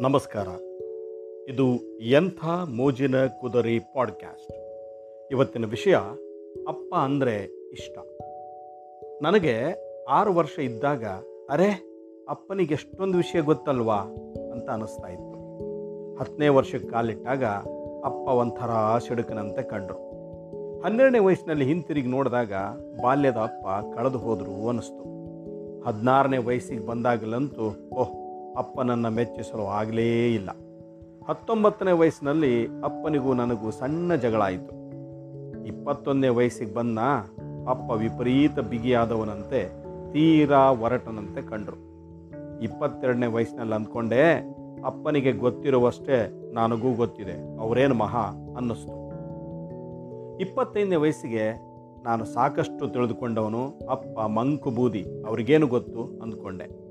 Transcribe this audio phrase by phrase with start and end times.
[0.00, 0.46] ನಮಸ್ಕಾರ.
[1.48, 2.44] ಇದು ಎಂಥ
[2.76, 4.52] ಮೋಜಿನ ಕುದರಿ ಪಾಡ್ಕ್ಯಾಸ್ಟ್.
[5.30, 5.94] ಇವತ್ತಿನ ವಿಷಯ
[6.68, 7.36] ಅಪ್ಪ ಅಂದರೆ
[7.72, 7.98] ಇಷ್ಟ.
[9.22, 9.54] ನನಗೆ
[10.04, 11.04] ಆರು ವರ್ಷ ಇದ್ದಾಗ,
[11.50, 11.70] ಅರೆ,
[12.28, 13.96] ಅಪ್ಪನಿಗೆ ಎಷ್ಟೊಂದು ವಿಷಯ ಗೊತ್ತಲ್ವಾ
[14.52, 15.38] ಅಂತ ಅನ್ನಿಸ್ತಾ ಇತ್ತು.
[16.16, 17.44] ಹತ್ತನೇ ವರ್ಷಕ್ಕೆ ಕಾಲಿಟ್ಟಾಗ
[18.04, 20.08] ಅಪ್ಪ ಒಂಥರ ಸಿಡುಕನಂತೆ ಕಂಡರು.
[20.80, 22.52] ಹನ್ನೆರಡನೇ ವಯಸ್ಸಿನಲ್ಲಿ ಹಿಂತಿರುಗಿ ನೋಡಿದಾಗ
[23.02, 25.08] ಬಾಲ್ಯದ ಅಪ್ಪ ಕಳೆದು ಹೋದರು ಅನ್ನಿಸ್ತು.
[25.82, 30.50] ಹದಿನಾರನೇ ವಯಸ್ಸಿಗೆ ಬಂದಾಗಲಂತೂ, ಓಹ್ ಅಪ್ಪನನ್ನು ಮೆಚ್ಚಿಸಲು ಆಗಲೇ ಇಲ್ಲ.
[31.28, 34.78] ಹತ್ತೊಂಬತ್ತನೇ ವಯಸ್ಸಿನಲ್ಲಿ ಅಪ್ಪನಿಗೂ ನನಗೂ ಸಣ್ಣ ಜಗಳ ಆಯಿತು.
[35.64, 36.98] ಇಪ್ಪತ್ತೊಂದನೇ ವಯಸ್ಸಿಗೆ ಬಂದ
[37.68, 39.68] ಅಪ್ಪ ವಿಪರೀತ ಬಿಗಿಯಾದವನಂತೆ
[40.12, 41.88] ತೀರಾ ಒರಟನಂತೆ ಕಂಡರು.
[42.60, 48.22] ಇಪ್ಪತ್ತೆರಡನೇ ವಯಸ್ಸಿನಲ್ಲಿ ಅಂದ್ಕೊಂಡೆ, ಅಪ್ಪನಿಗೆ ಗೊತ್ತಿರುವಷ್ಟೇ ನನಗೂ ಗೊತ್ತಿದೆ, ಅವರೇನು ಮಹಾ
[48.56, 49.08] ಅನ್ನಿಸ್ತು.
[50.38, 51.68] ಇಪ್ಪತ್ತೈದನೇ ವಯಸ್ಸಿಗೆ
[52.04, 56.02] ನಾನು ಸಾಕಷ್ಟು ತಿಳಿದುಕೊಂಡವನು ಅಪ್ಪ ಮಂಕು ಬೂದಿ ಅವ್ರಿಗೇನು ಗೊತ್ತು?
[56.22, 56.87] ಅಂದ್ಕೊಂಡೆ.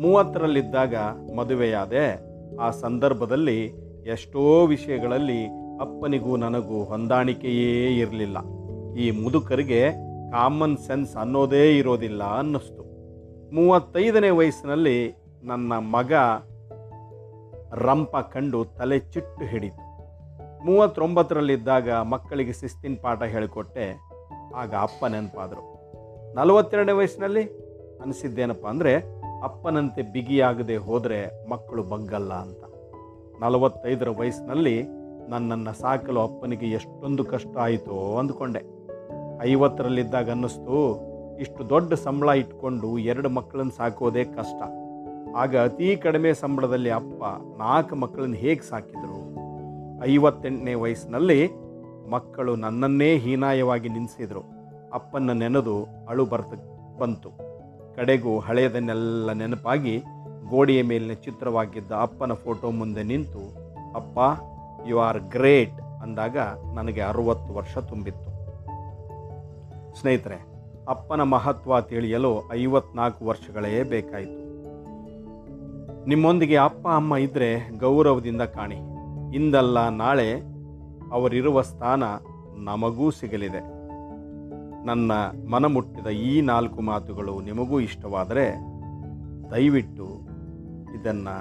[0.00, 0.94] ಮೂವತ್ತರಲ್ಲಿದ್ದಾಗ
[1.36, 3.66] ಮದುವೆಯಾದೆ, ಆ ಸಂದರ್ಭದಲ್ಲಿ
[4.06, 5.46] ಎಷ್ಟೋ ವಿಷಯಗಳಲ್ಲಿ
[5.80, 8.36] ಅಪ್ಪನಿಗೂ ನನಗೂ ಹೊಂದಾಣಿಕೆಯೇ ಇರಲಿಲ್ಲ.
[8.94, 9.90] ಈ ಮುದುಕರಿಗೆ
[10.30, 12.82] ಕಾಮನ್ ಸೆನ್ಸ್ ಅನ್ನೋದೇ ಇರೋದಿಲ್ಲ ಅನ್ನಿಸ್ತು.
[13.54, 16.12] ಮೂವತ್ತೈದನೇ ವಯಸ್ಸಿನಲ್ಲಿ ನನ್ನ ಮಗ
[17.74, 19.92] ರಂಪ ಕಂಡು ತಲೆ ಚಿಟ್ಟು ಹಿಡಿತು.
[20.66, 24.00] ಮೂವತ್ತೊಂಬತ್ತರಲ್ಲಿದ್ದಾಗ ಮಕ್ಕಳಿಗೆ ಶಿಸ್ತಿನ ಪಾಠ ಹೇಳಿಕೊಟ್ಟೆ.
[24.56, 25.72] ಆಗ ಅಪ್ಪ ನೆನಪಾದರು.
[26.34, 27.42] ನಲವತ್ತೆರಡನೇ ವಯಸ್ಸಿನಲ್ಲಿ
[28.02, 32.64] ಅನಿಸಿದ್ದೇನಪ್ಪ ಅಂದರೆ ಅಪ್ಪನಂತೆ ಬಿಗಿಯಾಗದೆ ಹೋದರೆ ಮಕ್ಕಳು ಬಗ್ಗಲ್ಲ ಅಂತ.
[33.42, 34.82] ನಲವತ್ತೈದರ ವಯಸ್ಸಿನಲ್ಲಿ
[35.28, 38.62] ನನ್ನನ್ನು ಸಾಕಲು ಅಪ್ಪನಿಗೆ ಎಷ್ಟೊಂದು ಕಷ್ಟ ಆಯಿತೋ ಅಂದ್ಕೊಂಡೆ.
[39.42, 41.00] ಐವತ್ತರಲ್ಲಿದ್ದಾಗ ಅನ್ನಿಸ್ತು,
[41.38, 44.62] ಇಷ್ಟು ದೊಡ್ಡ ಸಂಬಳ ಇಟ್ಕೊಂಡು ಎರಡು ಮಕ್ಕಳನ್ನು ಸಾಕೋದೇ ಕಷ್ಟ.
[45.36, 47.24] ಆಗ ಅತೀ ಕಡಿಮೆ ಸಂಬಳದಲ್ಲಿ ಅಪ್ಪ
[47.58, 49.32] ನಾಲ್ಕು ಮಕ್ಕಳನ್ನು ಹೇಗೆ ಸಾಕಿದರು?
[50.04, 51.50] ಐವತ್ತೆಂಟನೇ ವಯಸ್ಸಿನಲ್ಲಿ
[52.10, 54.42] ಮಕ್ಕಳು ನನ್ನನ್ನೇ ಹೀನಾಯವಾಗಿ ನಿಲ್ಲಿಸಿದರು
[54.92, 56.54] ಅಪ್ಪನ ನೆನೆದು ಅಳು ಬರ್ತ,
[56.98, 57.51] ಬಂತು.
[57.96, 60.02] ಕಡೆಗೂ ಹಳೆಯದನ್ನೆಲ್ಲ ನೆನಪಾಗಿ
[60.48, 63.54] ಗೋಡೆಯ ಮೇಲಿನ ಚಿತ್ರವಾಗಿದ್ದ ಅಪ್ಪನ ಫೋಟೋ ಮುಂದೆ ನಿಂತು,
[63.94, 64.18] ಅಪ್ಪ
[64.88, 66.36] ಯು ಆರ್ ಗ್ರೇಟ್ ಅಂದಾಗ
[66.74, 68.32] ನನಗೆ ಅರುವತ್ತು ವರ್ಷ ತುಂಬಿತ್ತು.
[70.00, 70.46] ಸ್ನೇಹಿತರೆ,
[70.88, 74.42] ಅಪ್ಪನ ಮಹತ್ವ ತಿಳಿಯಲು ಐವತ್ನಾಲ್ಕು ವರ್ಷಗಳೇ ಬೇಕಾಯಿತು.
[76.06, 78.76] ನಿಮ್ಮೊಂದಿಗೆ ಅಪ್ಪ, ಅಮ್ಮ ಇದ್ದರೆ ಗೌರವದಿಂದ ಕಾಣಿ.
[79.36, 80.40] ಇಂದಲ್ಲ ನಾಳೆ
[81.12, 82.02] ಅವರಿರುವ ಸ್ಥಾನ
[82.64, 83.71] ನಮಗೂ ಸಿಗಲಿದೆ.
[84.84, 85.12] ನನ್ನ
[85.50, 88.46] ಮನಮುಟ್ಟಿದ ಈ ನಾಲ್ಕು ಮಾತುಗಳು ನಿಮಗೂ ಇಷ್ಟವಾದರೆ
[89.50, 90.06] ದಯವಿಟ್ಟು
[90.94, 91.36] ಇದನ್ನು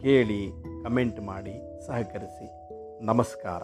[0.00, 0.52] ಕೇಳಿ
[0.84, 2.48] ಕಮೆಂಟ್ ಮಾಡಿ ಸಹಕರಿಸಿ.
[3.04, 3.62] ನಮಸ್ಕಾರ.